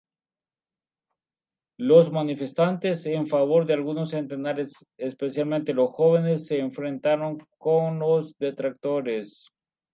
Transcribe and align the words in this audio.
Los 1.77 2.11
manifestantes 2.11 3.05
en 3.05 3.27
favor, 3.27 3.71
algunos 3.71 4.09
centenares, 4.09 4.73
especialmente 4.97 5.75
jóvenes, 5.75 6.47
se 6.47 6.57
enfrentaron 6.59 7.37
con 7.59 7.99
los 7.99 8.35
detractores. 8.39 9.51